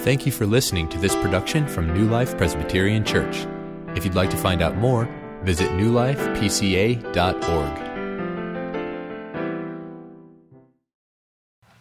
[0.00, 3.46] Thank you for listening to this production from New Life Presbyterian Church.
[3.94, 5.06] If you'd like to find out more,
[5.42, 7.04] visit newlifepca.org.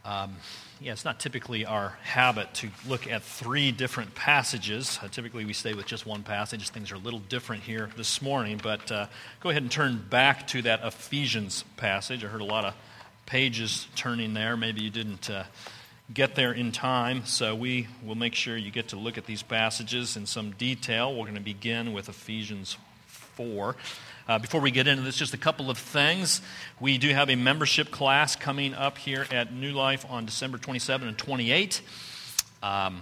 [0.03, 0.35] Um,
[0.81, 4.99] yeah, it's not typically our habit to look at three different passages.
[5.01, 6.67] Uh, typically, we stay with just one passage.
[6.67, 9.05] Things are a little different here this morning, but uh,
[9.39, 12.25] go ahead and turn back to that Ephesians passage.
[12.25, 12.75] I heard a lot of
[13.25, 14.57] pages turning there.
[14.57, 15.45] Maybe you didn't uh,
[16.13, 19.43] get there in time, so we will make sure you get to look at these
[19.43, 21.13] passages in some detail.
[21.13, 22.77] We're going to begin with Ephesians
[23.07, 23.75] 4.
[24.27, 26.41] Uh, before we get into this, just a couple of things.
[26.79, 31.07] We do have a membership class coming up here at New Life on December 27
[31.07, 31.81] and 28.
[32.61, 33.01] Um,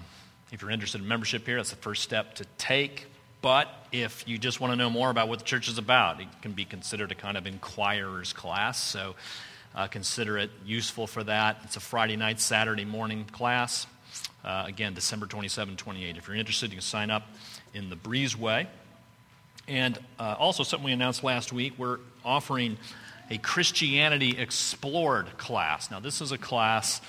[0.52, 3.08] if you're interested in membership here, that's the first step to take.
[3.41, 6.27] But if you just want to know more about what the church is about, it
[6.41, 8.81] can be considered a kind of inquirer's class.
[8.81, 9.16] So
[9.77, 11.59] uh, consider it useful for that.
[11.63, 13.86] It's a Friday night, Saturday morning class.
[14.44, 16.17] Uh, again, December 27, 28.
[16.17, 17.28] If you're interested, you can sign up
[17.75, 18.66] in the Breezeway.
[19.67, 22.78] And uh, also, something we announced last week, we're offering
[23.30, 25.91] a Christianity Explored class.
[25.91, 27.00] Now, this is a class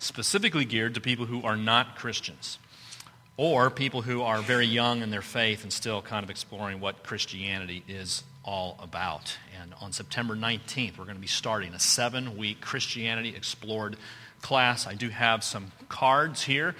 [0.00, 2.58] specifically geared to people who are not Christians
[3.36, 7.02] or people who are very young in their faith and still kind of exploring what
[7.02, 9.36] Christianity is all about.
[9.60, 13.96] And on September 19th, we're going to be starting a seven week Christianity Explored
[14.40, 14.86] class.
[14.86, 16.74] I do have some cards here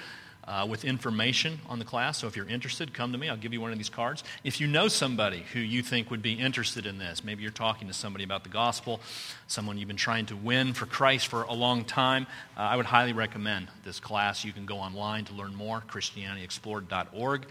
[0.53, 2.19] uh, with information on the class.
[2.19, 3.31] So if you're interested, come to me.
[3.31, 4.22] I'll give you one of these cards.
[4.45, 7.89] If you know somebody who you think would be interested in this, maybe you're talking
[7.89, 9.00] to somebody about the gospel,
[9.47, 12.84] someone you've been trying to win for Christ for a long time, uh, I would
[12.84, 14.45] highly recommend this class.
[14.45, 17.47] You can go online to learn more, ChristianityExplored.org,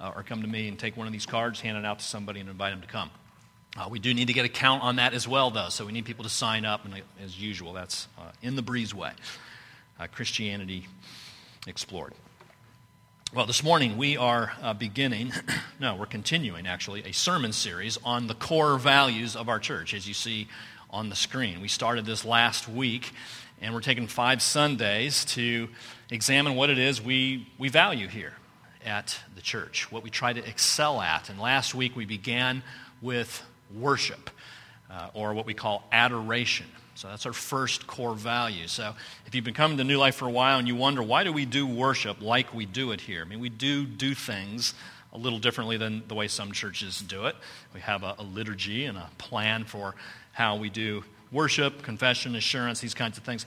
[0.00, 2.04] uh, or come to me and take one of these cards, hand it out to
[2.04, 3.10] somebody, and invite them to come.
[3.78, 5.92] Uh, we do need to get a count on that as well, though, so we
[5.92, 9.12] need people to sign up, and as usual, that's uh, in the breezeway.
[9.98, 10.86] Uh, Christianity
[11.66, 12.12] Explored.
[13.34, 15.32] Well, this morning we are uh, beginning,
[15.80, 20.06] no, we're continuing actually, a sermon series on the core values of our church, as
[20.06, 20.48] you see
[20.90, 21.62] on the screen.
[21.62, 23.12] We started this last week,
[23.62, 25.70] and we're taking five Sundays to
[26.10, 28.34] examine what it is we, we value here
[28.84, 31.30] at the church, what we try to excel at.
[31.30, 32.62] And last week we began
[33.00, 33.42] with
[33.74, 34.28] worship,
[34.90, 36.66] uh, or what we call adoration.
[36.94, 38.68] So that's our first core value.
[38.68, 38.94] So
[39.26, 41.32] if you've been coming to New Life for a while and you wonder, why do
[41.32, 43.22] we do worship like we do it here?
[43.22, 44.74] I mean, we do do things
[45.12, 47.36] a little differently than the way some churches do it.
[47.74, 49.94] We have a, a liturgy and a plan for
[50.32, 53.46] how we do worship, confession, assurance, these kinds of things.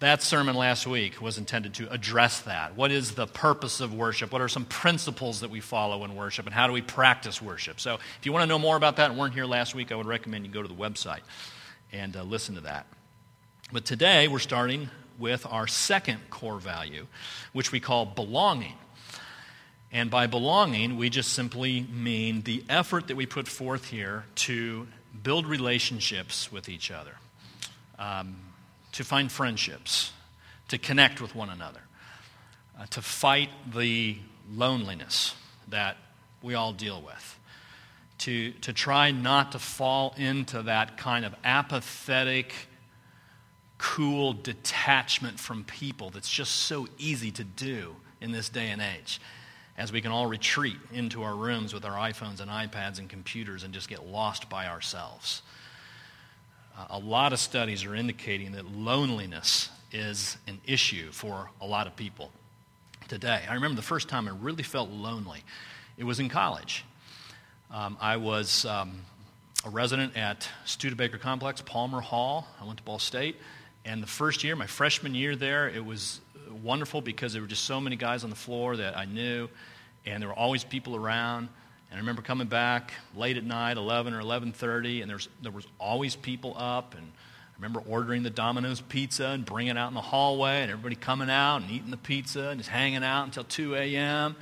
[0.00, 2.76] That sermon last week was intended to address that.
[2.76, 4.30] What is the purpose of worship?
[4.30, 6.46] What are some principles that we follow in worship?
[6.46, 7.80] And how do we practice worship?
[7.80, 9.96] So, if you want to know more about that and weren't here last week, I
[9.96, 11.20] would recommend you go to the website
[11.92, 12.86] and uh, listen to that.
[13.72, 17.06] But today we're starting with our second core value,
[17.52, 18.74] which we call belonging.
[19.90, 24.86] And by belonging, we just simply mean the effort that we put forth here to
[25.22, 27.14] build relationships with each other,
[27.98, 28.36] um,
[28.92, 30.12] to find friendships,
[30.68, 31.80] to connect with one another,
[32.78, 34.18] uh, to fight the
[34.50, 35.34] loneliness
[35.68, 35.96] that
[36.42, 37.37] we all deal with
[38.18, 42.52] to, to try not to fall into that kind of apathetic,
[43.78, 49.20] cool detachment from people that's just so easy to do in this day and age.
[49.76, 53.62] As we can all retreat into our rooms with our iPhones and iPads and computers
[53.62, 55.42] and just get lost by ourselves.
[56.76, 61.86] Uh, a lot of studies are indicating that loneliness is an issue for a lot
[61.86, 62.32] of people
[63.06, 63.42] today.
[63.48, 65.44] I remember the first time I really felt lonely.
[65.96, 66.84] It was in college.
[67.70, 69.02] Um, I was um,
[69.66, 72.48] a resident at Studebaker Complex, Palmer Hall.
[72.58, 73.36] I went to Ball State.
[73.84, 76.22] And the first year, my freshman year there, it was
[76.62, 79.50] wonderful because there were just so many guys on the floor that I knew,
[80.06, 81.50] and there were always people around.
[81.90, 85.66] And I remember coming back late at night, 11 or 11:30, and there's, there was
[85.78, 86.94] always people up.
[86.94, 90.70] And I remember ordering the Domino's pizza and bringing it out in the hallway, and
[90.70, 94.36] everybody coming out and eating the pizza and just hanging out until 2 a.m.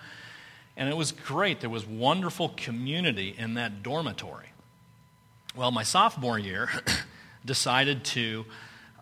[0.76, 1.60] And it was great.
[1.60, 4.48] There was wonderful community in that dormitory.
[5.54, 6.68] Well, my sophomore year,
[7.46, 8.44] decided to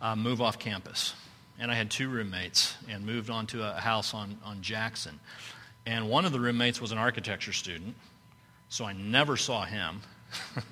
[0.00, 1.14] uh, move off campus.
[1.58, 5.18] And I had two roommates and moved on to a house on, on Jackson.
[5.86, 7.94] And one of the roommates was an architecture student,
[8.68, 10.00] so I never saw him.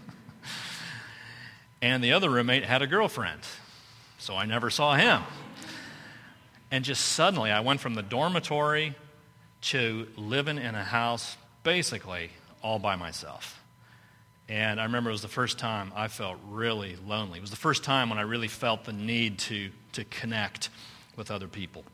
[1.83, 3.41] and the other roommate had a girlfriend,
[4.19, 5.23] so I never saw him.
[6.71, 8.95] And just suddenly, I went from the dormitory
[9.63, 12.31] to living in a house basically
[12.63, 13.61] all by myself.
[14.49, 17.39] And I remember it was the first time I felt really lonely.
[17.39, 20.69] It was the first time when I really felt the need to, to connect
[21.17, 21.85] with other people.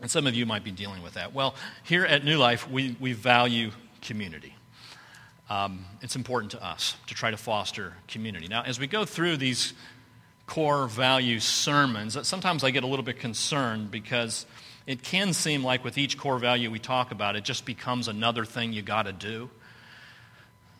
[0.00, 1.32] And some of you might be dealing with that.
[1.32, 1.54] Well,
[1.84, 3.70] here at New Life, we, we value
[4.02, 4.54] community.
[5.48, 8.48] Um, it's important to us to try to foster community.
[8.48, 9.72] Now, as we go through these
[10.46, 14.44] core value sermons, sometimes I get a little bit concerned because
[14.86, 18.44] it can seem like with each core value we talk about, it just becomes another
[18.44, 19.50] thing you got to do.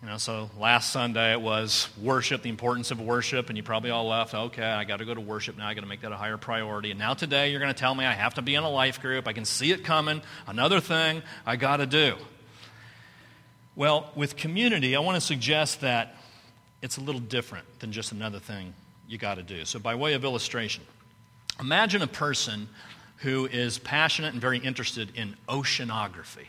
[0.03, 3.91] You know, so last Sunday it was worship, the importance of worship, and you probably
[3.91, 4.35] all left.
[4.35, 5.67] Okay, I got to go to worship now.
[5.67, 6.91] I got to make that a higher priority.
[6.91, 9.01] And now today you're going to tell me I have to be in a life
[9.01, 9.27] group.
[9.27, 10.23] I can see it coming.
[10.47, 12.17] Another thing I got to do.
[13.75, 16.15] Well, with community, I want to suggest that
[16.83, 18.75] it's a little different than just another thing
[19.09, 19.65] you got to do.
[19.65, 20.85] So, by way of illustration,
[21.59, 22.69] imagine a person
[23.19, 26.47] who is passionate and very interested in oceanography.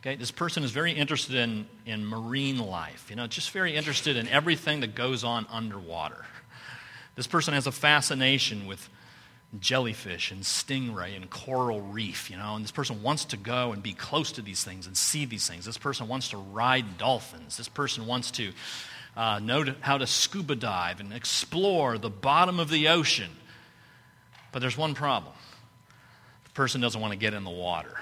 [0.00, 4.16] Okay, this person is very interested in, in marine life, you know, just very interested
[4.16, 6.24] in everything that goes on underwater.
[7.14, 8.88] This person has a fascination with
[9.60, 13.82] jellyfish and stingray and coral reef, you know, and this person wants to go and
[13.82, 15.66] be close to these things and see these things.
[15.66, 17.56] This person wants to ride dolphins.
[17.56, 18.52] This person wants to
[19.16, 23.30] uh, know how to scuba dive and explore the bottom of the ocean.
[24.52, 25.34] But there's one problem
[26.54, 27.96] person doesn't want to get in the water.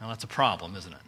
[0.00, 1.00] Now, that's a problem, isn't it?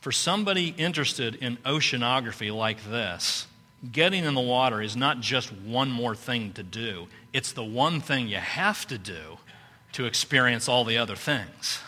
[0.00, 3.46] For somebody interested in oceanography like this,
[3.90, 8.00] getting in the water is not just one more thing to do, it's the one
[8.00, 9.38] thing you have to do
[9.92, 11.80] to experience all the other things.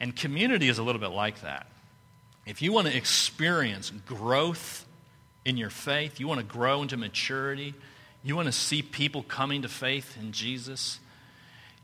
[0.00, 1.66] And community is a little bit like that.
[2.46, 4.86] If you want to experience growth
[5.44, 7.74] in your faith, you want to grow into maturity,
[8.22, 11.00] you want to see people coming to faith in Jesus,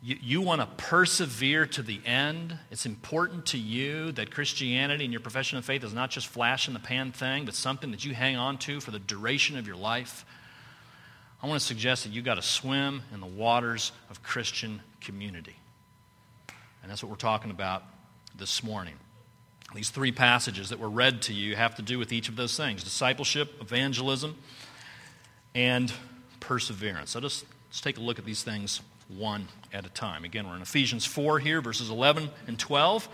[0.02, 2.58] you, you want to persevere to the end.
[2.70, 6.68] It's important to you that Christianity and your profession of faith is not just flash
[6.68, 9.66] in the pan thing, but something that you hang on to for the duration of
[9.66, 10.26] your life.
[11.42, 15.56] I want to suggest that you've got to swim in the waters of Christian community.
[16.82, 17.82] And that's what we're talking about
[18.36, 18.94] this morning.
[19.74, 22.56] These three passages that were read to you have to do with each of those
[22.56, 24.36] things discipleship, evangelism,
[25.54, 25.92] and
[26.44, 27.12] perseverance.
[27.12, 30.24] So just, let's take a look at these things one at a time.
[30.24, 33.08] Again, we're in Ephesians 4 here, verses 11 and 12.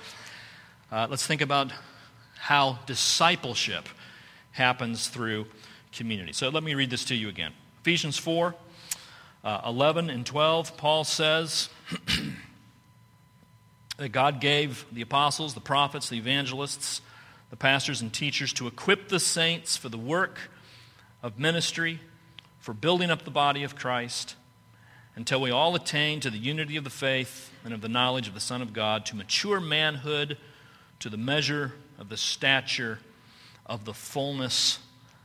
[0.90, 1.72] Uh, let's think about
[2.36, 3.88] how discipleship
[4.50, 5.46] happens through
[5.92, 6.32] community.
[6.32, 7.52] So let me read this to you again.
[7.82, 8.54] Ephesians 4
[9.42, 11.70] uh, 11 and 12, Paul says
[13.96, 17.00] that God gave the apostles, the prophets, the evangelists,
[17.48, 20.50] the pastors, and teachers to equip the saints for the work
[21.22, 22.00] of ministry,
[22.60, 24.36] for building up the body of Christ
[25.16, 28.34] until we all attain to the unity of the faith and of the knowledge of
[28.34, 30.38] the Son of God, to mature manhood,
[31.00, 33.00] to the measure of the stature
[33.66, 34.78] of the fullness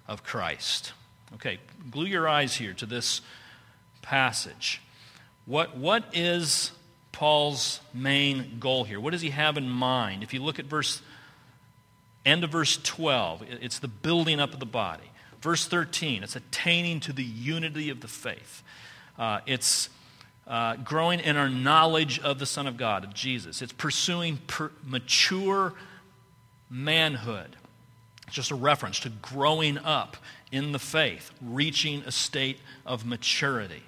[0.08, 0.94] of Christ.
[1.36, 1.60] Okay,
[1.92, 3.22] glue your eyes here to this
[4.02, 4.82] passage.
[5.46, 6.72] What, what is
[7.12, 9.00] Paul's main goal here?
[9.00, 10.24] What does he have in mind?
[10.24, 11.02] If you look at verse
[12.26, 15.12] end of verse 12, it's the building up of the body.
[15.46, 18.64] Verse 13, it's attaining to the unity of the faith.
[19.16, 19.90] Uh, it's
[20.48, 23.62] uh, growing in our knowledge of the Son of God, of Jesus.
[23.62, 25.76] It's pursuing per- mature
[26.68, 27.56] manhood.
[28.26, 30.18] It's just a reference to growing up
[30.52, 33.84] in the faith, reaching a state of maturity.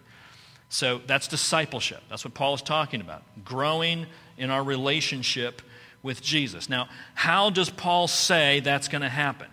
[0.70, 2.04] So that's discipleship.
[2.08, 3.24] That's what Paul is talking about.
[3.44, 4.06] Growing
[4.38, 5.64] in our relationship
[6.04, 6.70] with Jesus.
[6.70, 9.48] Now, how does Paul say that's going to happen?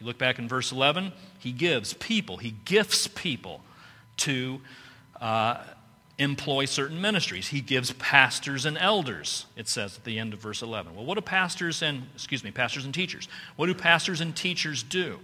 [0.00, 3.62] You look back in verse 11, he gives people, he gifts people
[4.18, 4.60] to
[5.20, 5.62] uh,
[6.18, 7.48] employ certain ministries.
[7.48, 10.94] He gives pastors and elders, it says at the end of verse 11.
[10.94, 14.82] Well, what do pastors and, excuse me, pastors and teachers, what do pastors and teachers
[14.82, 15.18] do?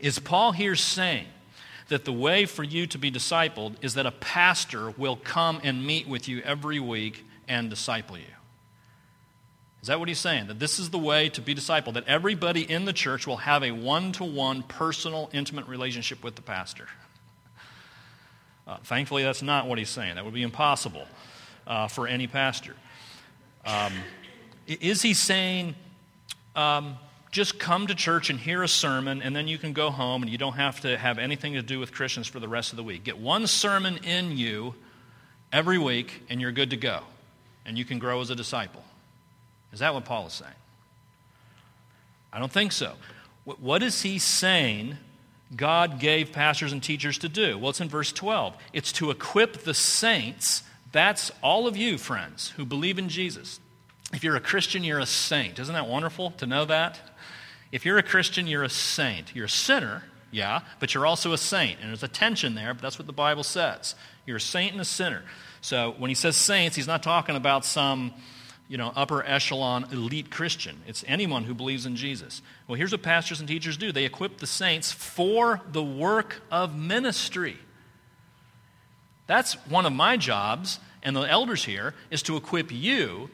[0.00, 1.26] Is Paul here saying
[1.88, 5.86] that the way for you to be discipled is that a pastor will come and
[5.86, 8.24] meet with you every week and disciple you?
[9.84, 10.46] Is that what he's saying?
[10.46, 13.62] That this is the way to be discipled, that everybody in the church will have
[13.62, 16.88] a one to one personal, intimate relationship with the pastor?
[18.66, 20.14] Uh, thankfully, that's not what he's saying.
[20.14, 21.06] That would be impossible
[21.66, 22.74] uh, for any pastor.
[23.66, 23.92] Um,
[24.66, 25.74] is he saying,
[26.56, 26.96] um,
[27.30, 30.32] just come to church and hear a sermon, and then you can go home and
[30.32, 32.84] you don't have to have anything to do with Christians for the rest of the
[32.84, 33.04] week?
[33.04, 34.76] Get one sermon in you
[35.52, 37.00] every week, and you're good to go,
[37.66, 38.82] and you can grow as a disciple.
[39.74, 40.52] Is that what Paul is saying?
[42.32, 42.94] I don't think so.
[43.44, 44.96] What is he saying
[45.54, 47.58] God gave pastors and teachers to do?
[47.58, 48.56] Well, it's in verse 12.
[48.72, 50.62] It's to equip the saints.
[50.92, 53.60] That's all of you, friends, who believe in Jesus.
[54.12, 55.58] If you're a Christian, you're a saint.
[55.58, 56.98] Isn't that wonderful to know that?
[57.72, 59.34] If you're a Christian, you're a saint.
[59.34, 61.80] You're a sinner, yeah, but you're also a saint.
[61.80, 63.96] And there's a tension there, but that's what the Bible says.
[64.24, 65.24] You're a saint and a sinner.
[65.60, 68.14] So when he says saints, he's not talking about some
[68.74, 70.82] you know, upper echelon elite Christian.
[70.88, 72.42] It's anyone who believes in Jesus.
[72.66, 76.76] Well, here's what pastors and teachers do they equip the saints for the work of
[76.76, 77.56] ministry.
[79.28, 83.30] That's one of my jobs, and the elders here, is to equip you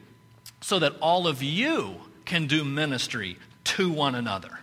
[0.61, 4.61] so that all of you can do ministry to one another.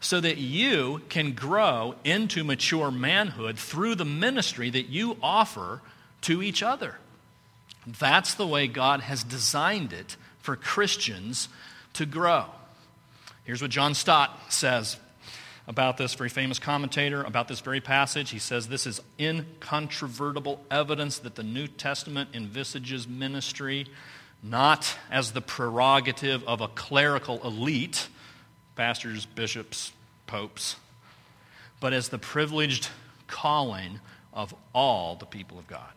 [0.00, 5.80] So that you can grow into mature manhood through the ministry that you offer
[6.22, 6.96] to each other.
[7.86, 11.48] That's the way God has designed it for Christians
[11.94, 12.46] to grow.
[13.44, 14.96] Here's what John Stott says
[15.68, 18.30] about this very famous commentator about this very passage.
[18.30, 23.86] He says this is incontrovertible evidence that the New Testament envisages ministry
[24.42, 28.08] not as the prerogative of a clerical elite,
[28.76, 29.92] pastors, bishops,
[30.26, 30.76] popes,
[31.80, 32.88] but as the privileged
[33.26, 34.00] calling
[34.32, 35.92] of all the people of God.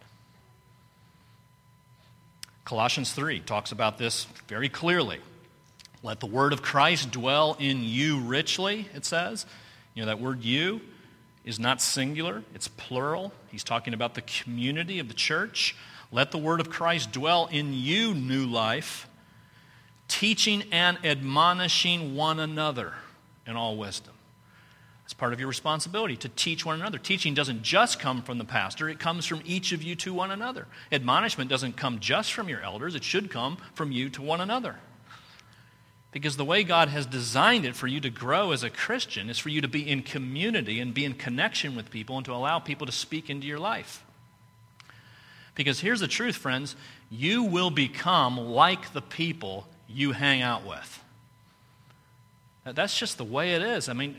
[2.69, 5.17] Colossians 3 talks about this very clearly.
[6.03, 9.47] Let the word of Christ dwell in you richly, it says.
[9.95, 10.79] You know, that word you
[11.43, 13.33] is not singular, it's plural.
[13.49, 15.75] He's talking about the community of the church.
[16.11, 19.07] Let the word of Christ dwell in you, new life,
[20.07, 22.93] teaching and admonishing one another
[23.47, 24.13] in all wisdom.
[25.09, 26.99] It's part of your responsibility to teach one another.
[26.99, 30.29] Teaching doesn't just come from the pastor, it comes from each of you to one
[30.29, 30.67] another.
[30.91, 34.75] Admonishment doesn't come just from your elders, it should come from you to one another.
[36.11, 39.39] Because the way God has designed it for you to grow as a Christian is
[39.39, 42.59] for you to be in community and be in connection with people and to allow
[42.59, 44.05] people to speak into your life.
[45.55, 46.75] Because here's the truth, friends
[47.09, 51.03] you will become like the people you hang out with.
[52.63, 53.89] That's just the way it is.
[53.89, 54.15] I mean,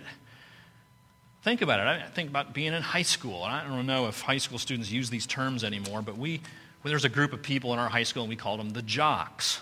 [1.43, 1.87] Think about it.
[1.87, 3.43] I think about being in high school.
[3.43, 6.41] I don't know if high school students use these terms anymore, but we,
[6.83, 8.83] well, there's a group of people in our high school, and we called them the
[8.83, 9.61] jocks.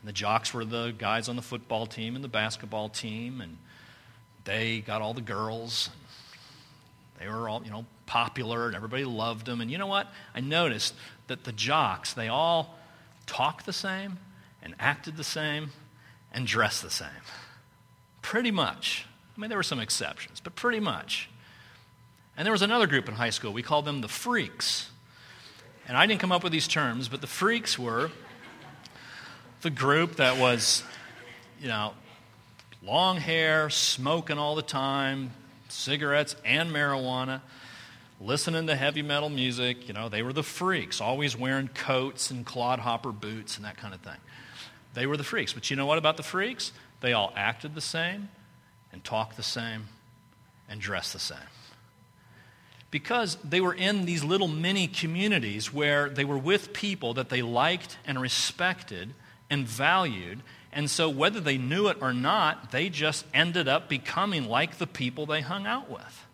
[0.00, 3.58] And the jocks were the guys on the football team and the basketball team, and
[4.44, 5.90] they got all the girls.
[7.18, 9.60] They were all, you know, popular, and everybody loved them.
[9.60, 10.06] And you know what?
[10.34, 10.94] I noticed
[11.26, 12.78] that the jocks, they all
[13.26, 14.18] talked the same,
[14.62, 15.72] and acted the same,
[16.32, 17.08] and dressed the same.
[18.22, 19.04] Pretty much.
[19.38, 21.30] I mean, there were some exceptions, but pretty much.
[22.36, 23.52] And there was another group in high school.
[23.52, 24.90] We called them the freaks.
[25.86, 28.10] And I didn't come up with these terms, but the freaks were
[29.60, 30.82] the group that was,
[31.60, 31.94] you know,
[32.82, 35.30] long hair, smoking all the time,
[35.68, 37.40] cigarettes and marijuana,
[38.20, 39.86] listening to heavy metal music.
[39.86, 43.94] You know, they were the freaks, always wearing coats and clodhopper boots and that kind
[43.94, 44.18] of thing.
[44.94, 45.52] They were the freaks.
[45.52, 46.72] But you know what about the freaks?
[47.02, 48.30] They all acted the same,
[48.92, 49.88] and talk the same
[50.68, 51.38] and dress the same.
[52.90, 57.42] Because they were in these little mini communities where they were with people that they
[57.42, 59.14] liked and respected
[59.50, 60.40] and valued.
[60.72, 64.86] And so, whether they knew it or not, they just ended up becoming like the
[64.86, 66.26] people they hung out with.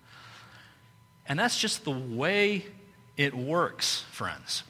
[1.26, 2.66] And that's just the way
[3.16, 4.62] it works, friends.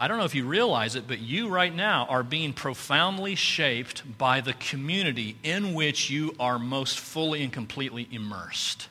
[0.00, 4.16] I don't know if you realize it, but you right now are being profoundly shaped
[4.16, 8.88] by the community in which you are most fully and completely immersed.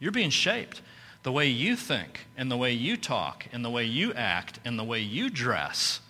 [0.00, 0.80] You're being shaped.
[1.22, 4.78] The way you think, and the way you talk, and the way you act, and
[4.78, 6.00] the way you dress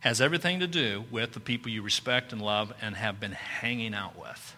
[0.00, 3.94] has everything to do with the people you respect and love and have been hanging
[3.94, 4.56] out with.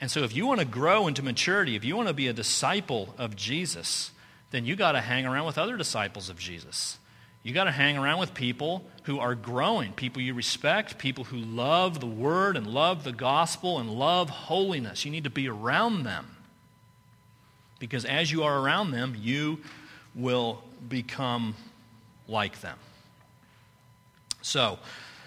[0.00, 2.32] And so, if you want to grow into maturity, if you want to be a
[2.32, 4.10] disciple of Jesus,
[4.50, 6.98] then you got to hang around with other disciples of Jesus.
[7.44, 11.36] You got to hang around with people who are growing, people you respect, people who
[11.36, 15.04] love the word and love the gospel and love holiness.
[15.04, 16.36] You need to be around them.
[17.78, 19.60] Because as you are around them, you
[20.14, 21.54] will become
[22.26, 22.78] like them.
[24.40, 24.78] So,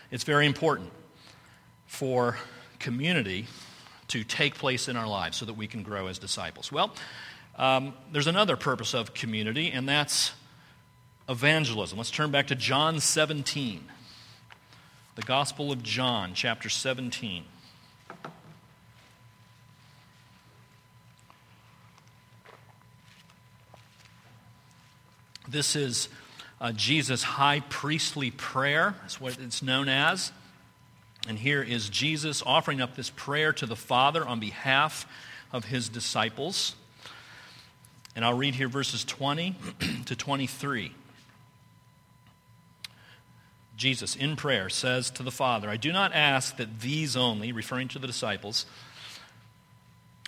[0.09, 0.89] it's very important
[1.85, 2.37] for
[2.79, 3.45] community
[4.07, 6.71] to take place in our lives so that we can grow as disciples.
[6.71, 6.95] Well,
[7.57, 10.31] um, there's another purpose of community, and that's
[11.29, 11.97] evangelism.
[11.97, 13.83] Let's turn back to John 17.
[15.15, 17.43] The Gospel of John, chapter 17.
[25.49, 26.09] This is
[26.59, 28.95] uh, Jesus' high priestly prayer.
[29.01, 30.31] That's what it's known as.
[31.27, 35.07] And here is Jesus offering up this prayer to the Father on behalf
[35.51, 36.75] of his disciples.
[38.15, 39.55] And I'll read here verses 20
[40.05, 40.93] to 23.
[43.77, 47.87] Jesus, in prayer, says to the Father, I do not ask that these only, referring
[47.89, 48.65] to the disciples,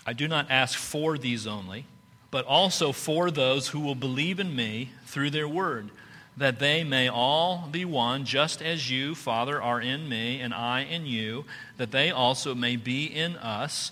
[0.06, 1.84] I do not ask for these only,
[2.30, 5.90] but also for those who will believe in me through their word,
[6.36, 10.82] that they may all be one, just as you, Father, are in me, and I
[10.82, 11.44] in you,
[11.76, 13.90] that they also may be in us,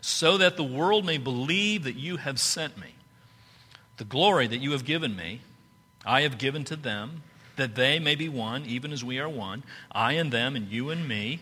[0.00, 2.94] so that the world may believe that you have sent me.
[3.98, 5.42] The glory that you have given me,
[6.04, 7.22] I have given to them
[7.58, 9.62] that they may be one, even as we are one,
[9.92, 11.40] I and them, and you and me,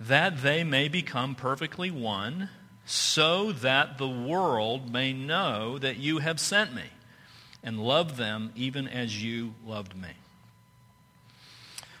[0.00, 2.48] that they may become perfectly one,
[2.86, 6.84] so that the world may know that you have sent me
[7.62, 10.08] and love them even as you loved me.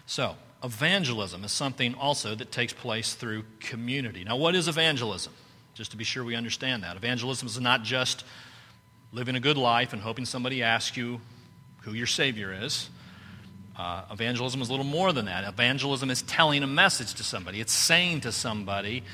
[0.06, 4.24] So, evangelism is something also that takes place through community.
[4.24, 5.32] Now, what is evangelism?
[5.74, 6.96] Just to be sure we understand that.
[6.96, 8.24] Evangelism is not just
[9.12, 11.20] living a good life and hoping somebody asks you
[11.82, 12.88] who your Savior is.
[13.78, 15.44] Uh, evangelism is a little more than that.
[15.44, 19.04] Evangelism is telling a message to somebody, it's saying to somebody,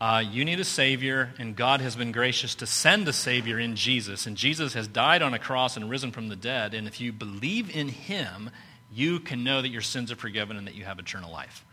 [0.00, 3.74] uh, You need a Savior, and God has been gracious to send a Savior in
[3.74, 4.26] Jesus.
[4.26, 6.74] And Jesus has died on a cross and risen from the dead.
[6.74, 8.50] And if you believe in Him,
[8.92, 11.64] you can know that your sins are forgiven and that you have eternal life.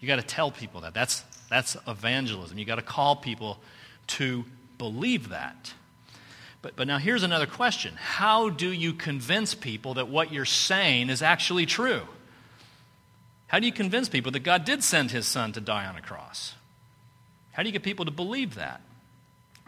[0.00, 0.92] You got to tell people that.
[0.92, 2.58] That's, that's evangelism.
[2.58, 3.58] You got to call people
[4.08, 4.44] to
[4.76, 5.72] believe that.
[6.64, 11.10] But, but now here's another question How do you convince people that what you're saying
[11.10, 12.08] is actually true?
[13.48, 16.00] How do you convince people that God did send his son to die on a
[16.00, 16.54] cross?
[17.52, 18.80] How do you get people to believe that?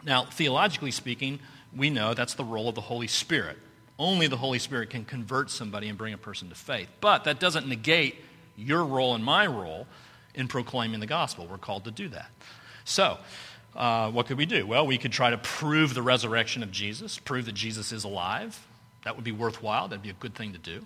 [0.03, 1.39] Now, theologically speaking,
[1.73, 3.59] we know that's the role of the Holy Spirit.
[3.99, 6.89] Only the Holy Spirit can convert somebody and bring a person to faith.
[6.99, 8.15] But that doesn't negate
[8.55, 9.85] your role and my role
[10.33, 11.45] in proclaiming the gospel.
[11.45, 12.31] We're called to do that.
[12.85, 13.19] So,
[13.77, 14.65] uh, what could we do?
[14.65, 18.65] Well, we could try to prove the resurrection of Jesus, prove that Jesus is alive.
[19.03, 19.87] That would be worthwhile.
[19.87, 20.85] That'd be a good thing to do.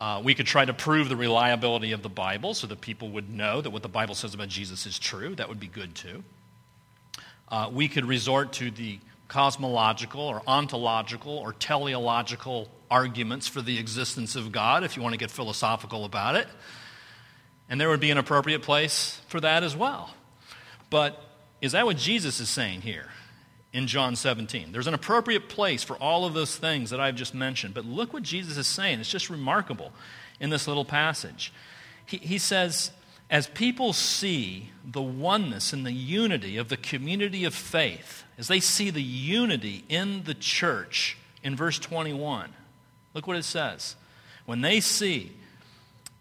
[0.00, 3.30] Uh, we could try to prove the reliability of the Bible so that people would
[3.30, 5.34] know that what the Bible says about Jesus is true.
[5.36, 6.24] That would be good too.
[7.48, 14.36] Uh, we could resort to the cosmological or ontological or teleological arguments for the existence
[14.36, 16.48] of God if you want to get philosophical about it.
[17.68, 20.12] And there would be an appropriate place for that as well.
[20.90, 21.23] But
[21.64, 23.06] is that what Jesus is saying here
[23.72, 24.70] in John 17?
[24.70, 27.72] There's an appropriate place for all of those things that I've just mentioned.
[27.74, 29.00] But look what Jesus is saying.
[29.00, 29.92] It's just remarkable
[30.40, 31.52] in this little passage.
[32.04, 32.90] He, he says,
[33.30, 38.60] as people see the oneness and the unity of the community of faith, as they
[38.60, 42.50] see the unity in the church in verse 21,
[43.14, 43.96] look what it says.
[44.44, 45.32] When they see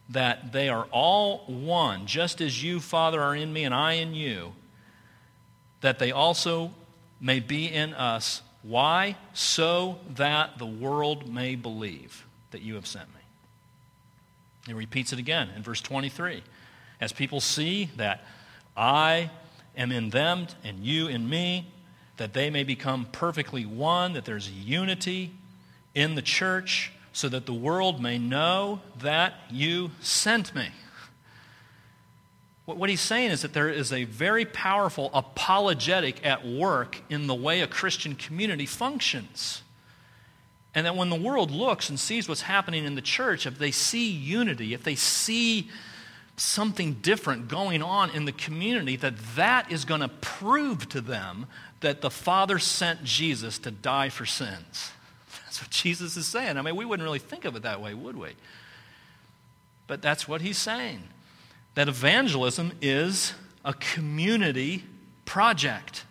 [0.09, 4.13] that they are all one, just as you, Father, are in me and I in
[4.13, 4.53] you,
[5.83, 6.71] that they also
[7.19, 8.41] may be in us.
[8.63, 9.17] Why?
[9.33, 13.19] So that the world may believe that you have sent me.
[14.65, 16.41] He repeats it again in verse 23.
[17.01, 18.23] As people see that
[18.77, 19.29] I
[19.75, 21.67] am in them and you in me,
[22.15, 25.33] that they may become perfectly one, that there's unity
[25.93, 30.69] in the church, so that the world may know that you sent me.
[32.65, 37.35] What he's saying is that there is a very powerful apologetic at work in the
[37.35, 39.63] way a Christian community functions.
[40.73, 43.71] And that when the world looks and sees what's happening in the church, if they
[43.71, 45.69] see unity, if they see
[46.37, 51.45] something different going on in the community, that that is going to prove to them
[51.81, 54.91] that the Father sent Jesus to die for sins.
[55.43, 56.57] That's what Jesus is saying.
[56.57, 58.29] I mean, we wouldn't really think of it that way, would we?
[59.85, 61.03] But that's what he's saying
[61.75, 63.33] that evangelism is
[63.65, 64.83] a community
[65.25, 66.05] project.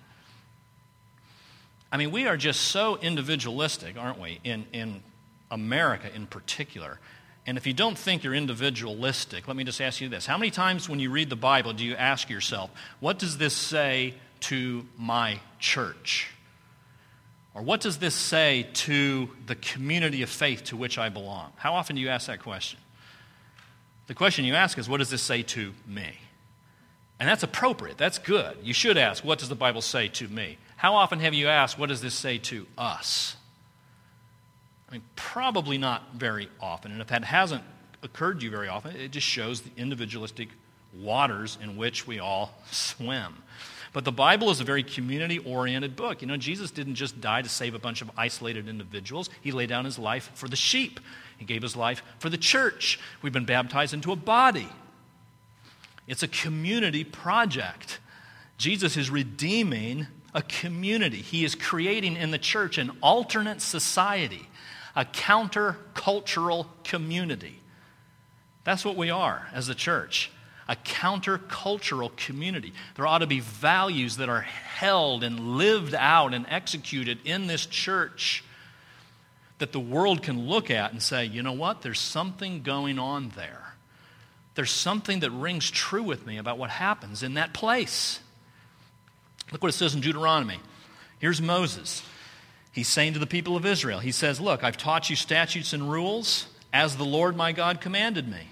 [1.90, 5.02] I mean, we are just so individualistic, aren't we, in, in
[5.50, 6.98] America in particular.
[7.46, 10.26] And if you don't think you're individualistic, let me just ask you this.
[10.26, 12.70] How many times when you read the Bible do you ask yourself,
[13.00, 16.30] what does this say to my church?
[17.54, 21.52] Or what does this say to the community of faith to which I belong?
[21.56, 22.78] How often do you ask that question?
[24.06, 26.18] The question you ask is, what does this say to me?
[27.20, 27.98] And that's appropriate.
[27.98, 28.56] That's good.
[28.62, 30.58] You should ask, what does the Bible say to me?
[30.76, 33.36] How often have you asked, what does this say to us?
[34.88, 36.90] I mean, probably not very often.
[36.90, 37.62] And if that hasn't
[38.02, 40.48] occurred to you very often, it just shows the individualistic
[41.00, 43.42] waters in which we all swim.
[43.92, 46.22] But the Bible is a very community oriented book.
[46.22, 49.68] You know, Jesus didn't just die to save a bunch of isolated individuals, He laid
[49.68, 50.98] down His life for the sheep,
[51.42, 53.00] He gave His life for the church.
[53.20, 54.68] We've been baptized into a body.
[56.06, 57.98] It's a community project.
[58.58, 61.16] Jesus is redeeming a community.
[61.16, 64.48] He is creating in the church an alternate society,
[64.94, 67.58] a counter-cultural community.
[68.62, 70.30] That's what we are as the church
[70.68, 72.72] a countercultural community.
[72.94, 77.66] There ought to be values that are held and lived out and executed in this
[77.66, 78.44] church
[79.62, 83.28] that the world can look at and say, you know what, there's something going on
[83.36, 83.74] there.
[84.56, 88.18] There's something that rings true with me about what happens in that place.
[89.52, 90.58] Look what it says in Deuteronomy.
[91.20, 92.02] Here's Moses.
[92.72, 95.88] He's saying to the people of Israel, He says, Look, I've taught you statutes and
[95.88, 98.48] rules as the Lord my God commanded me.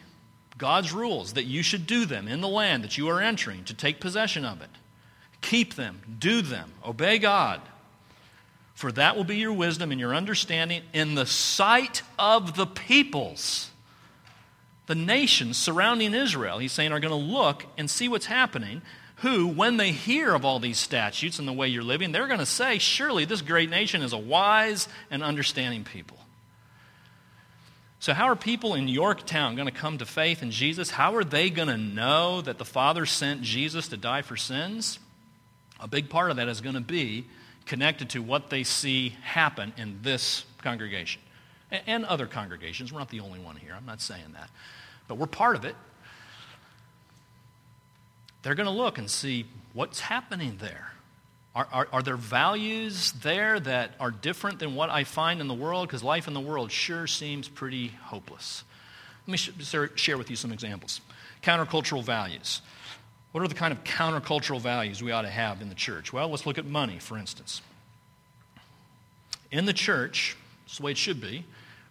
[0.58, 3.74] God's rules, that you should do them in the land that you are entering to
[3.74, 4.70] take possession of it.
[5.40, 7.60] Keep them, do them, obey God.
[8.80, 13.70] For that will be your wisdom and your understanding in the sight of the peoples,
[14.86, 16.56] the nations surrounding Israel.
[16.56, 18.80] He's saying are going to look and see what's happening.
[19.16, 22.38] Who, when they hear of all these statutes and the way you're living, they're going
[22.38, 26.16] to say, Surely this great nation is a wise and understanding people.
[27.98, 30.88] So, how are people in Yorktown going to come to faith in Jesus?
[30.88, 34.98] How are they going to know that the Father sent Jesus to die for sins?
[35.80, 37.26] A big part of that is going to be
[37.66, 41.20] connected to what they see happen in this congregation
[41.70, 42.92] and other congregations.
[42.92, 43.74] We're not the only one here.
[43.76, 44.50] I'm not saying that.
[45.08, 45.76] But we're part of it.
[48.42, 50.92] They're going to look and see what's happening there.
[51.54, 55.54] Are, are, are, there values there that are different than what I find in the
[55.54, 55.88] world?
[55.88, 58.62] Because life in the world sure seems pretty hopeless.
[59.26, 61.00] Let me sh- share with you some examples.
[61.42, 62.62] Countercultural values.
[63.32, 66.12] What are the kind of countercultural values we ought to have in the church?
[66.12, 67.62] Well, let's look at money, for instance.
[69.50, 71.44] In the church, it's the way it should be,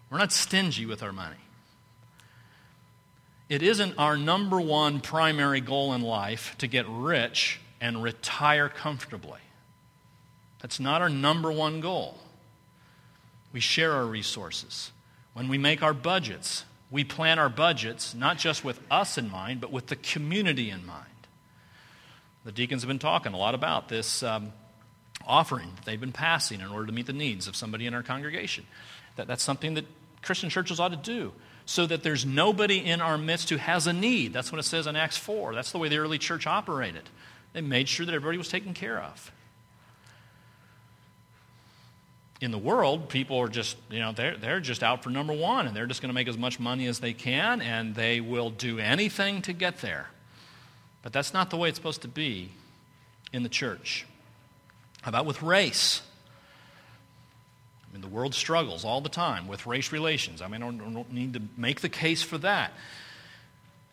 [0.09, 1.35] we're not stingy with our money.
[3.47, 9.39] It isn't our number one primary goal in life to get rich and retire comfortably.
[10.61, 12.17] That's not our number one goal.
[13.51, 14.91] We share our resources.
[15.33, 19.61] When we make our budgets, we plan our budgets not just with us in mind,
[19.61, 21.08] but with the community in mind.
[22.45, 24.53] The deacons have been talking a lot about this um,
[25.25, 28.03] offering that they've been passing in order to meet the needs of somebody in our
[28.03, 28.65] congregation.
[29.15, 29.85] That, that's something that
[30.21, 31.33] Christian churches ought to do
[31.65, 34.33] so that there's nobody in our midst who has a need.
[34.33, 35.53] That's what it says in Acts 4.
[35.53, 37.03] That's the way the early church operated.
[37.53, 39.31] They made sure that everybody was taken care of
[42.41, 45.67] in the world, people are just, you know, they're, they're just out for number one
[45.67, 48.49] and they're just going to make as much money as they can and they will
[48.49, 50.09] do anything to get there.
[51.01, 52.51] But that's not the way it's supposed to be
[53.31, 54.05] in the church.
[55.01, 56.01] How about with race?
[57.87, 60.41] I mean, the world struggles all the time with race relations.
[60.41, 62.73] I mean, I don't, don't need to make the case for that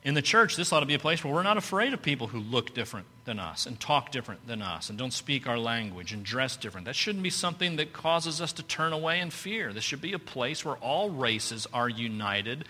[0.06, 2.28] in the church, this ought to be a place where we're not afraid of people
[2.28, 6.12] who look different than us and talk different than us and don't speak our language
[6.12, 6.84] and dress different.
[6.84, 9.72] That shouldn't be something that causes us to turn away in fear.
[9.72, 12.66] This should be a place where all races are united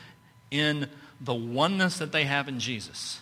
[0.51, 0.89] in
[1.21, 3.21] the oneness that they have in Jesus.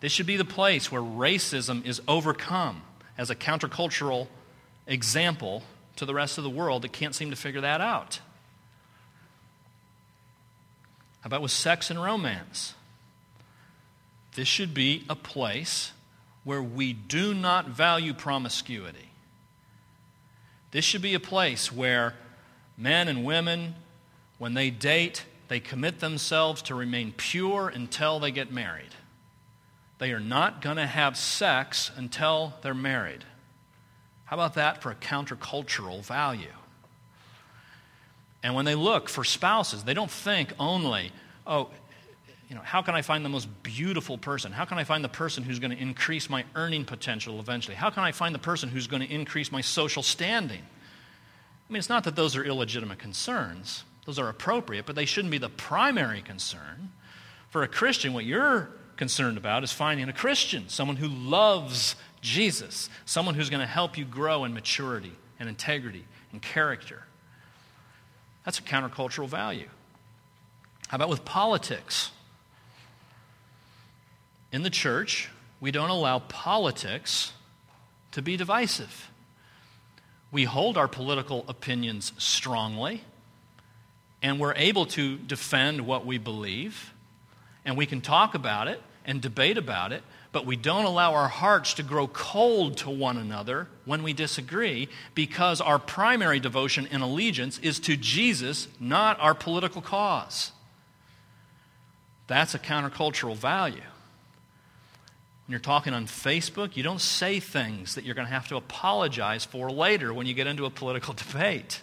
[0.00, 2.82] This should be the place where racism is overcome
[3.16, 4.28] as a countercultural
[4.86, 5.64] example
[5.96, 8.20] to the rest of the world that can't seem to figure that out.
[11.20, 12.74] How about with sex and romance?
[14.36, 15.92] This should be a place
[16.44, 19.10] where we do not value promiscuity.
[20.70, 22.14] This should be a place where
[22.76, 23.74] men and women,
[24.38, 28.94] when they date, they commit themselves to remain pure until they get married.
[29.98, 33.24] They are not going to have sex until they're married.
[34.24, 36.52] How about that for a countercultural value?
[38.42, 41.12] And when they look for spouses, they don't think only,
[41.46, 41.70] oh,
[42.48, 44.52] you know, how can I find the most beautiful person?
[44.52, 47.74] How can I find the person who's going to increase my earning potential eventually?
[47.74, 50.62] How can I find the person who's going to increase my social standing?
[50.62, 55.32] I mean, it's not that those are illegitimate concerns, those are appropriate, but they shouldn't
[55.32, 56.92] be the primary concern.
[57.50, 62.90] For a Christian, what you're concerned about is finding a Christian, someone who loves Jesus,
[63.06, 67.04] someone who's going to help you grow in maturity and integrity and character.
[68.44, 69.68] That's a countercultural value.
[70.88, 72.10] How about with politics?
[74.52, 75.30] In the church,
[75.60, 77.32] we don't allow politics
[78.12, 79.10] to be divisive.
[80.32, 83.02] We hold our political opinions strongly,
[84.22, 86.92] and we're able to defend what we believe,
[87.64, 91.28] and we can talk about it and debate about it, but we don't allow our
[91.28, 97.02] hearts to grow cold to one another when we disagree because our primary devotion and
[97.02, 100.52] allegiance is to Jesus, not our political cause.
[102.26, 103.76] That's a countercultural value.
[103.76, 108.56] When you're talking on Facebook, you don't say things that you're going to have to
[108.56, 111.80] apologize for later when you get into a political debate.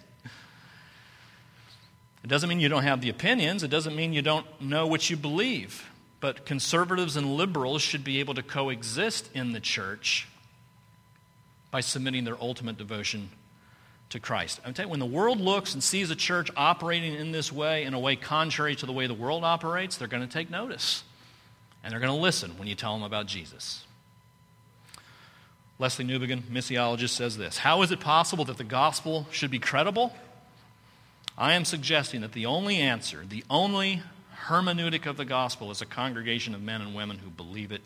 [2.24, 5.10] It doesn't mean you don't have the opinions, it doesn't mean you don't know what
[5.10, 5.90] you believe.
[6.20, 10.28] But conservatives and liberals should be able to coexist in the church
[11.72, 13.30] by submitting their ultimate devotion
[14.10, 14.60] to Christ.
[14.66, 17.84] I'm telling you, when the world looks and sees a church operating in this way,
[17.84, 21.04] in a way contrary to the way the world operates, they're going to take notice.
[21.84, 23.84] And they're going to listen when you tell them about Jesus.
[25.80, 30.16] Lesslie Newbigin, missiologist, says this How is it possible that the gospel should be credible?
[31.38, 34.02] I am suggesting that the only answer, the only
[34.48, 37.82] hermeneutic of the gospel is a congregation of men and women who believe it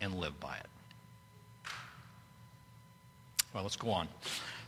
[0.00, 0.66] and live by it.
[3.54, 4.08] Well, let's go on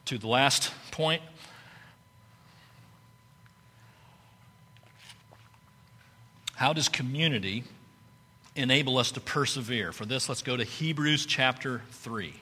[0.06, 1.22] to the last point.
[6.54, 7.64] How does community
[8.54, 9.92] enable us to persevere?
[9.92, 12.34] For this, let's go to Hebrews chapter 3.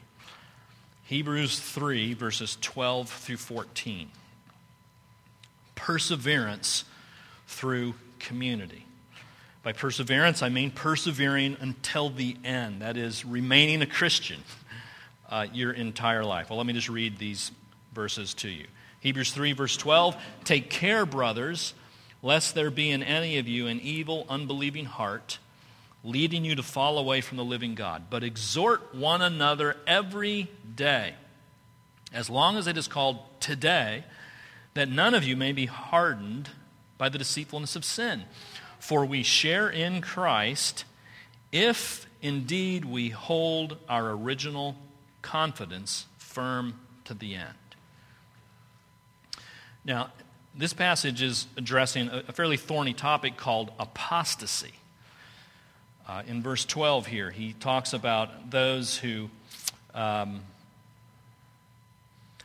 [1.04, 4.10] Hebrews 3, verses 12 through 14.
[5.74, 6.84] Perseverance
[7.46, 8.86] through community.
[9.62, 12.82] By perseverance, I mean persevering until the end.
[12.82, 14.40] That is, remaining a Christian
[15.28, 16.50] uh, your entire life.
[16.50, 17.52] Well, let me just read these
[17.92, 18.66] verses to you.
[19.00, 21.74] Hebrews 3, verse 12 Take care, brothers,
[22.22, 25.38] lest there be in any of you an evil, unbelieving heart,
[26.02, 28.04] leading you to fall away from the living God.
[28.08, 31.14] But exhort one another every day,
[32.12, 34.04] as long as it is called today,
[34.74, 36.48] that none of you may be hardened
[37.00, 38.24] by the deceitfulness of sin.
[38.78, 40.84] For we share in Christ
[41.50, 44.76] if indeed we hold our original
[45.22, 47.54] confidence firm to the end.
[49.82, 50.10] Now,
[50.54, 54.74] this passage is addressing a fairly thorny topic called apostasy.
[56.06, 59.30] Uh, in verse 12 here, he talks about those who
[59.94, 60.42] um,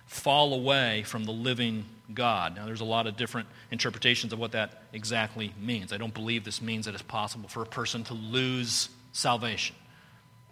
[0.07, 2.55] fall away from the living God.
[2.55, 5.91] Now, there's a lot of different interpretations of what that exactly means.
[5.91, 9.75] I don't believe this means that it's possible for a person to lose salvation.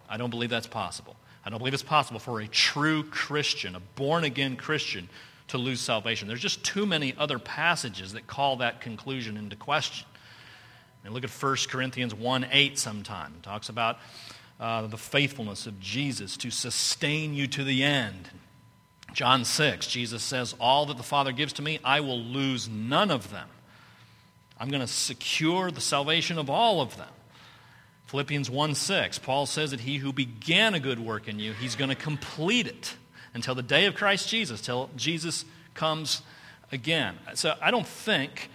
[0.08, 1.16] I don't believe that's possible.
[1.44, 5.08] I don't believe it's possible for a true Christian, a born again Christian,
[5.48, 6.26] to lose salvation.
[6.26, 10.06] There's just too many other passages that call that conclusion into question.
[11.04, 13.34] And look at 1 Corinthians 1 8 sometime.
[13.36, 13.98] It talks about
[14.58, 18.30] uh, the faithfulness of Jesus to sustain you to the end.
[19.14, 23.10] John 6, Jesus says, All that the Father gives to me, I will lose none
[23.10, 23.48] of them.
[24.58, 27.08] I'm going to secure the salvation of all of them.
[28.06, 31.74] Philippians 1 6, Paul says that he who began a good work in you, he's
[31.76, 32.96] going to complete it
[33.32, 36.22] until the day of Christ Jesus, till Jesus comes
[36.70, 37.16] again.
[37.34, 38.50] So I don't think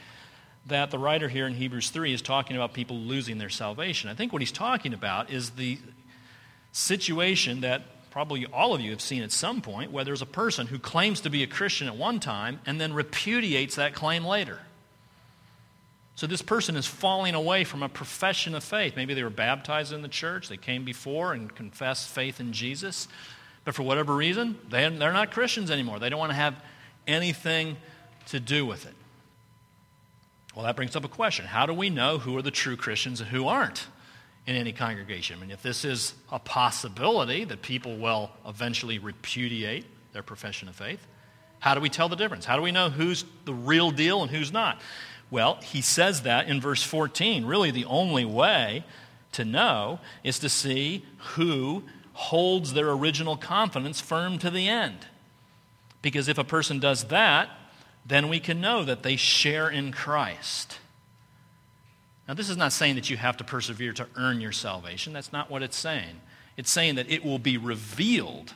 [0.68, 4.10] that the writer here in Hebrews 3 is talking about people losing their salvation.
[4.10, 5.80] I think what he's talking about is the
[6.72, 10.68] situation that probably all of you have seen at some point where there's a person
[10.68, 14.60] who claims to be a Christian at one time and then repudiates that claim later.
[16.16, 18.96] So this person is falling away from a profession of faith.
[18.96, 23.08] Maybe they were baptized in the church, they came before and confessed faith in Jesus,
[23.64, 26.00] but for whatever reason, they, they're not Christians anymore.
[26.00, 26.62] They don't want to have
[27.08, 27.78] anything
[28.28, 28.96] to do with it.
[30.56, 31.46] Well, that brings up a question.
[31.46, 33.88] How do we know who are the true Christians and who aren't
[34.50, 35.38] in any congregation?
[35.38, 40.76] I mean, if this is a possibility that people will eventually repudiate their profession of
[40.76, 41.06] faith,
[41.60, 42.46] how do we tell the difference?
[42.46, 44.82] How do we know who's the real deal and who's not?
[45.30, 47.46] Well, he says that in verse 14.
[47.46, 48.84] Really, the only way
[49.34, 51.84] to know is to see who
[52.14, 54.98] holds their original confidence firm to the end.
[56.02, 57.50] Because if a person does that,
[58.04, 60.80] then we can know that they share in Christ.
[62.30, 65.14] Now, this is not saying that you have to persevere to earn your salvation.
[65.14, 66.22] That's not what it's saying.
[66.58, 68.54] It's saying that it will be revealed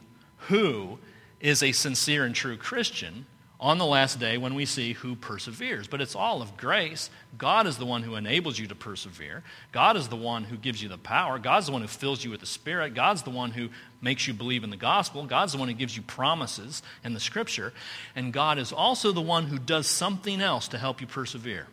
[0.47, 0.99] who
[1.39, 3.25] is a sincere and true Christian
[3.59, 5.87] on the last day when we see who perseveres.
[5.87, 7.09] But it's all of grace.
[7.35, 9.41] God is the one who enables you to persevere.
[9.71, 11.39] God is the one who gives you the power.
[11.39, 12.93] God's the one who fills you with the Spirit.
[12.93, 13.69] God's the one who
[14.01, 15.25] makes you believe in the gospel.
[15.25, 17.73] God's the one who gives you promises in the scripture.
[18.15, 21.65] And God is also the one who does something else to help you persevere.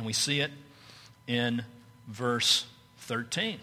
[0.00, 0.50] And we see it
[1.26, 1.62] in
[2.08, 2.64] verse
[3.00, 3.58] 13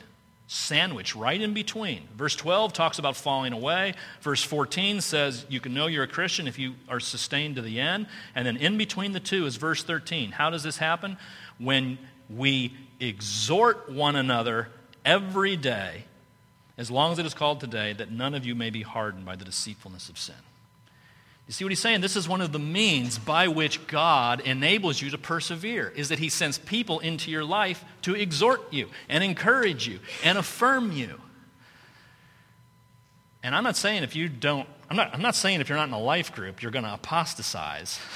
[0.46, 2.08] sandwich right in between.
[2.16, 3.96] Verse 12 talks about falling away.
[4.22, 7.80] Verse 14 says you can know you're a Christian if you are sustained to the
[7.80, 8.06] end.
[8.36, 10.30] And then in between the two is verse 13.
[10.30, 11.18] How does this happen?
[11.58, 11.98] When
[12.30, 14.68] we exhort one another
[15.04, 16.04] every day,
[16.78, 19.38] as long as it is called today, that none of you may be hardened by
[19.38, 20.36] the deceitfulness of sin.
[21.48, 22.02] You see what he's saying?
[22.02, 26.20] This is one of the means by which God enables you to persevere, is that
[26.20, 31.22] he sends people into your life to exhort you and encourage you and affirm you.
[33.44, 35.88] And I'm not saying if you don't, I'm not, I'm not saying if you're not
[35.88, 38.00] in a life group, you're going to apostatize.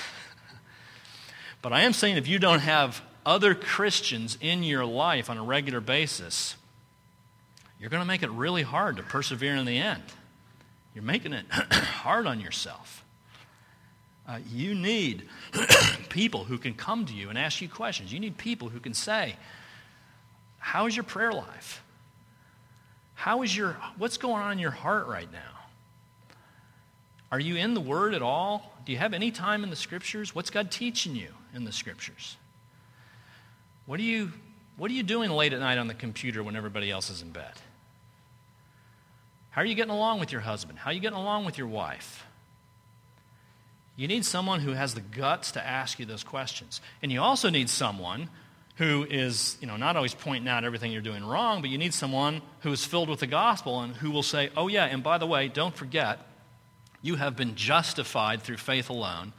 [1.62, 5.44] But I am saying if you don't have other Christians in your life on a
[5.44, 6.56] regular basis,
[7.80, 10.02] you're going to make it really hard to persevere in the end.
[10.96, 13.06] You're making it hard on yourself.
[14.28, 15.28] Uh, you need
[16.10, 18.14] people who can come to you and ask you questions.
[18.14, 19.36] You need people who can say,
[20.60, 21.84] How is your prayer life?
[23.16, 25.40] How is your, what's going on in your heart right now?
[27.32, 28.74] Are you in the Word at all?
[28.86, 30.34] Do you have any time in the Scriptures?
[30.34, 32.36] What's God teaching you in the Scriptures?
[33.86, 34.32] What are you,
[34.76, 37.30] what are you doing late at night on the computer when everybody else is in
[37.30, 37.54] bed?
[39.52, 40.80] How are you getting along with your husband?
[40.80, 42.26] How are you getting along with your wife?
[43.96, 46.82] You need someone who has the guts to ask you those questions.
[47.02, 48.30] And you also need someone
[48.76, 51.94] who is, you know, not always pointing out everything you're doing wrong, but you need
[51.94, 55.18] someone who is filled with the gospel and who will say, "Oh yeah, and by
[55.18, 56.20] the way, don't forget,
[57.02, 59.34] you have been justified through faith alone,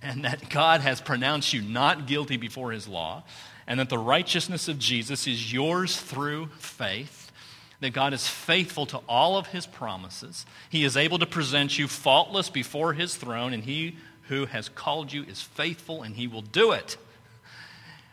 [0.00, 3.24] and that God has pronounced you not guilty before his law,
[3.66, 7.25] and that the righteousness of Jesus is yours through faith."
[7.80, 10.46] That God is faithful to all of his promises.
[10.70, 13.96] He is able to present you faultless before his throne, and he
[14.28, 16.96] who has called you is faithful, and he will do it.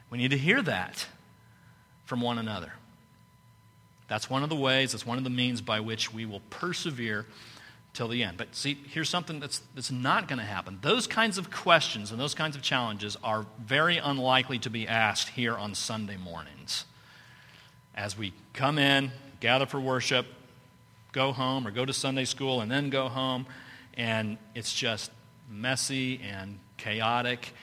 [0.09, 1.07] We need to hear that
[2.05, 2.73] from one another.
[4.07, 7.25] That's one of the ways, that's one of the means by which we will persevere
[7.93, 8.37] till the end.
[8.37, 10.79] But see, here's something that's, that's not going to happen.
[10.81, 15.29] Those kinds of questions and those kinds of challenges are very unlikely to be asked
[15.29, 16.85] here on Sunday mornings.
[17.95, 19.11] As we come in,
[19.43, 20.25] gather for worship,
[21.11, 23.45] go home, or go to Sunday school and then go home,
[23.95, 25.11] and it's just
[25.51, 27.53] messy and chaotic,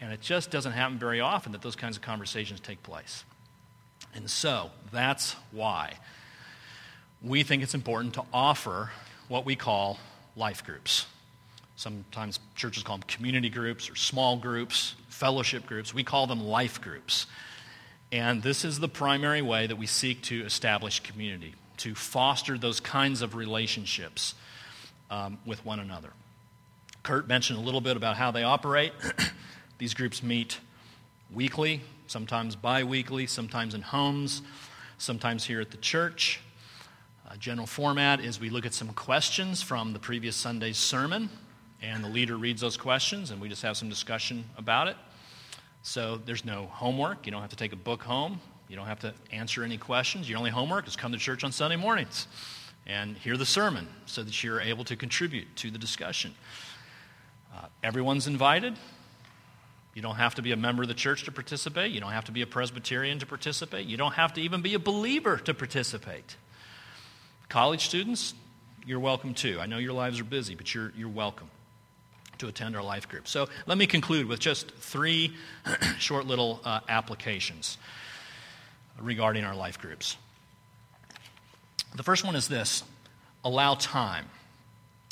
[0.00, 3.22] and it just doesn't happen very often that those kinds of conversations take place.
[4.14, 5.98] And so, that's why
[7.22, 8.90] we think it's important to offer
[9.28, 9.98] what we call
[10.36, 11.04] life groups.
[11.76, 15.92] Sometimes churches call them community groups or small groups, fellowship groups.
[15.92, 17.26] We call them life groups.
[18.12, 22.80] And this is the primary way that we seek to establish community, to foster those
[22.80, 24.34] kinds of relationships
[25.10, 26.10] um, with one another.
[27.02, 28.92] Kurt mentioned a little bit about how they operate.
[29.78, 30.58] These groups meet
[31.32, 34.42] weekly, sometimes bi weekly, sometimes in homes,
[34.98, 36.40] sometimes here at the church.
[37.38, 41.28] General format is we look at some questions from the previous Sunday's sermon,
[41.82, 44.96] and the leader reads those questions, and we just have some discussion about it.
[45.86, 47.26] So there's no homework.
[47.26, 48.40] You don't have to take a book home.
[48.66, 50.28] You don't have to answer any questions.
[50.28, 52.26] Your only homework is come to church on Sunday mornings
[52.88, 56.34] and hear the sermon so that you're able to contribute to the discussion.
[57.54, 58.74] Uh, everyone's invited.
[59.94, 61.92] You don't have to be a member of the church to participate.
[61.92, 63.86] You don't have to be a Presbyterian to participate.
[63.86, 66.36] You don't have to even be a believer to participate.
[67.48, 68.34] College students,
[68.84, 69.60] you're welcome too.
[69.60, 71.48] I know your lives are busy, but you're, you're welcome
[72.38, 73.28] to attend our life group.
[73.28, 75.34] So let me conclude with just three
[75.98, 77.78] short little uh, applications
[79.00, 80.16] regarding our life groups.
[81.94, 82.82] The first one is this
[83.44, 84.26] allow time.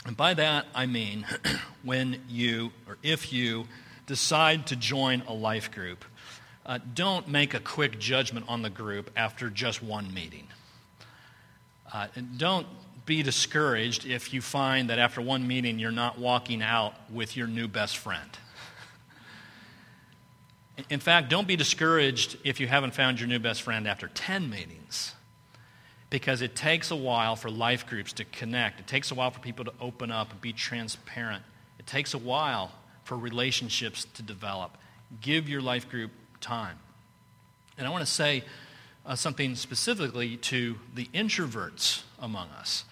[0.06, 1.26] And by that, I mean
[1.82, 3.66] when you, or if you,
[4.06, 6.04] decide to join a life group,
[6.66, 10.46] uh, don't make a quick judgment on the group after just one meeting.
[11.92, 12.66] Uh, don't
[13.06, 17.46] be discouraged if you find that after one meeting you're not walking out with your
[17.46, 18.30] new best friend.
[20.90, 24.50] In fact, don't be discouraged if you haven't found your new best friend after 10
[24.50, 25.14] meetings,
[26.10, 28.80] because it takes a while for life groups to connect.
[28.80, 31.44] It takes a while for people to open up and be transparent.
[31.78, 32.72] It takes a while
[33.04, 34.76] for relationships to develop.
[35.20, 36.78] Give your life group time.
[37.78, 38.44] And I want to say
[39.06, 42.84] uh, something specifically to the introverts among us.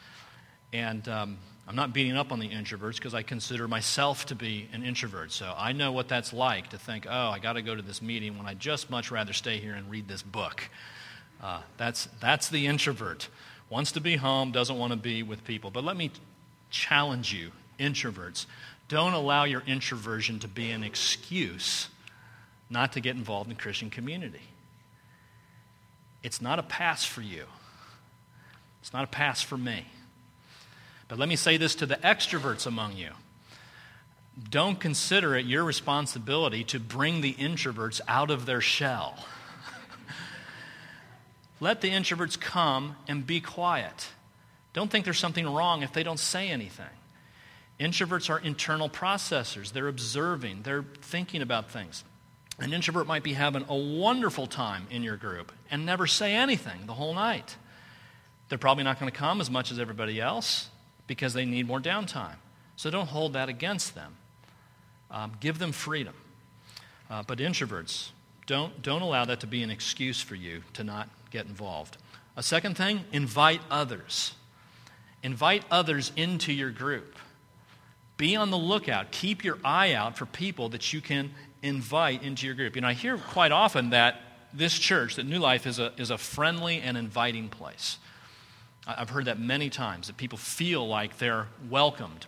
[0.72, 4.68] And um, I'm not beating up on the introverts because I consider myself to be
[4.72, 5.32] an introvert.
[5.32, 8.02] So I know what that's like to think, oh, I got to go to this
[8.02, 10.68] meeting when I just much rather stay here and read this book.
[11.42, 13.28] Uh, that's, that's the introvert.
[13.70, 15.70] Wants to be home, doesn't want to be with people.
[15.70, 16.10] But let me
[16.70, 18.46] challenge you, introverts.
[18.88, 21.88] Don't allow your introversion to be an excuse
[22.68, 24.42] not to get involved in Christian community.
[26.22, 27.44] It's not a pass for you,
[28.80, 29.86] it's not a pass for me.
[31.12, 33.10] But let me say this to the extroverts among you.
[34.48, 39.22] Don't consider it your responsibility to bring the introverts out of their shell.
[41.60, 44.08] Let the introverts come and be quiet.
[44.72, 46.86] Don't think there's something wrong if they don't say anything.
[47.78, 49.74] Introverts are internal processors.
[49.74, 52.04] They're observing, they're thinking about things.
[52.58, 56.86] An introvert might be having a wonderful time in your group and never say anything
[56.86, 57.58] the whole night.
[58.48, 60.70] They're probably not going to come as much as everybody else
[61.06, 62.36] because they need more downtime.
[62.76, 64.16] So don't hold that against them.
[65.10, 66.14] Um, give them freedom.
[67.10, 68.10] Uh, but introverts,
[68.46, 71.98] don't, don't allow that to be an excuse for you to not get involved.
[72.36, 74.34] A second thing, invite others.
[75.22, 77.16] Invite others into your group.
[78.16, 79.10] Be on the lookout.
[79.10, 81.32] Keep your eye out for people that you can
[81.62, 82.74] invite into your group.
[82.74, 84.20] You know, I hear quite often that
[84.52, 87.98] this church, that New Life, is a, is a friendly and inviting place.
[88.86, 92.26] I've heard that many times, that people feel like they're welcomed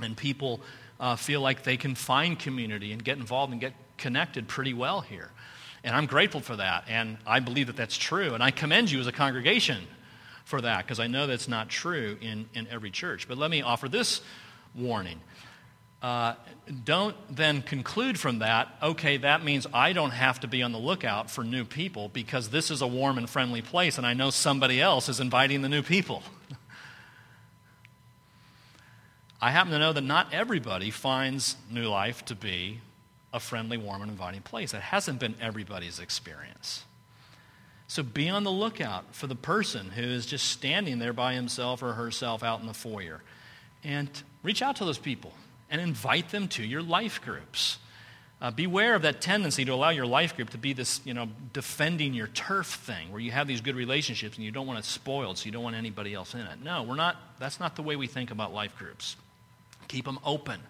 [0.00, 0.60] and people
[0.98, 5.00] uh, feel like they can find community and get involved and get connected pretty well
[5.00, 5.30] here.
[5.84, 6.84] And I'm grateful for that.
[6.88, 8.34] And I believe that that's true.
[8.34, 9.86] And I commend you as a congregation
[10.44, 13.28] for that because I know that's not true in, in every church.
[13.28, 14.20] But let me offer this
[14.74, 15.20] warning.
[16.02, 16.34] Uh,
[16.84, 20.78] don't then conclude from that, okay, that means I don't have to be on the
[20.78, 24.30] lookout for new people because this is a warm and friendly place and I know
[24.30, 26.22] somebody else is inviting the new people.
[29.40, 32.80] I happen to know that not everybody finds New Life to be
[33.32, 34.72] a friendly, warm, and inviting place.
[34.72, 36.84] That hasn't been everybody's experience.
[37.86, 41.82] So be on the lookout for the person who is just standing there by himself
[41.82, 43.22] or herself out in the foyer.
[43.84, 44.10] And
[44.42, 45.32] reach out to those people
[45.70, 47.78] and invite them to your life groups.
[48.40, 51.26] Uh, beware of that tendency to allow your life group to be this, you know,
[51.54, 54.84] defending your turf thing where you have these good relationships and you don't want it
[54.84, 56.62] spoiled, so you don't want anybody else in it.
[56.62, 59.16] No, we're not, that's not the way we think about life groups.
[59.88, 60.60] Keep them open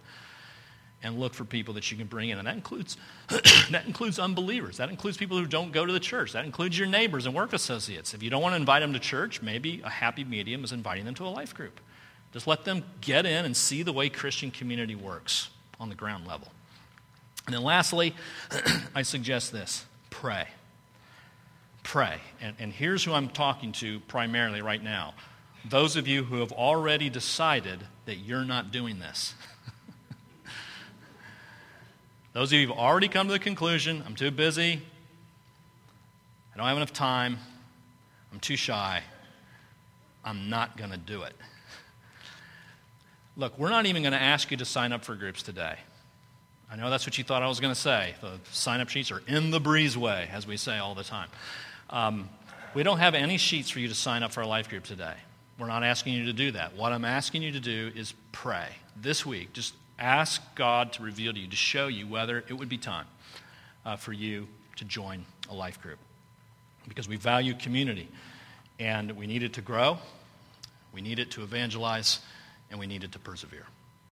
[1.03, 2.38] and look for people that you can bring in.
[2.38, 2.97] And that includes,
[3.70, 4.76] that includes unbelievers.
[4.76, 6.32] That includes people who don't go to the church.
[6.32, 8.14] That includes your neighbors and work associates.
[8.14, 11.05] If you don't want to invite them to church, maybe a happy medium is inviting
[11.05, 11.80] them to a life group.
[12.37, 15.49] Just let them get in and see the way Christian community works
[15.80, 16.49] on the ground level.
[17.47, 18.14] And then lastly,
[18.95, 20.47] I suggest this pray.
[21.82, 22.18] Pray.
[22.43, 25.14] And, and here's who I'm talking to primarily right now
[25.64, 29.34] those of you who have already decided that you're not doing this.
[32.34, 34.82] Those of you who've already come to the conclusion, I'm too busy,
[36.53, 37.39] I don't have enough time,
[38.30, 39.03] I'm too shy,
[40.22, 41.34] I'm not going to do it.
[43.37, 45.76] Look, we're not even going to ask you to sign up for groups today.
[46.70, 48.14] I know that's what you thought I was going to say.
[48.20, 51.28] The sign up sheets are in the breezeway, as we say all the time.
[51.91, 52.28] Um,
[52.74, 55.14] we don't have any sheets for you to sign up for a life group today.
[55.59, 56.74] We're not asking you to do that.
[56.76, 59.53] What I'm asking you to do is pray this week.
[59.53, 63.07] Just Ask God to reveal to you, to show you whether it would be time
[63.84, 65.99] uh, for you to join a life group.
[66.87, 68.09] Because we value community
[68.78, 69.99] and we need it to grow,
[70.93, 72.20] we need it to evangelize,
[72.71, 73.67] and we needed to persevere.